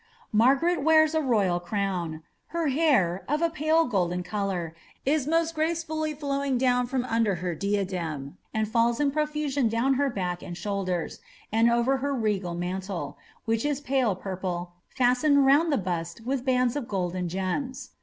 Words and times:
Maigarct 0.33 0.81
wears 0.81 1.13
a 1.13 1.21
royal 1.21 1.59
crown; 1.59 2.23
her 2.47 2.69
hair, 2.69 3.23
of 3.29 3.43
a 3.43 3.51
pale 3.51 3.85
golden 3.85 4.23
ccuour, 4.23 4.73
is 5.05 5.27
most 5.27 5.53
gracefully 5.53 6.11
flowing 6.15 6.57
from 6.87 7.05
under 7.05 7.35
her 7.35 7.53
diadem, 7.53 8.39
and 8.51 8.67
falls 8.67 8.99
in 8.99 9.11
profusion 9.11 9.69
down 9.69 9.93
her 10.01 10.09
back 10.09 10.41
and 10.41 10.57
shoulders, 10.57 11.19
and 11.51 11.69
over 11.69 11.97
her 11.97 12.15
regal 12.15 12.55
niantlcy 12.55 13.15
which 13.45 13.63
is 13.63 13.79
pale 13.79 14.15
purple, 14.15 14.71
fastened 14.89 15.45
round 15.45 15.71
the 15.71 15.77
bust 15.77 16.25
widi 16.25 16.45
bands 16.45 16.75
of 16.75 16.87
gold 16.87 17.13
and 17.15 17.29
gems. 17.29 17.91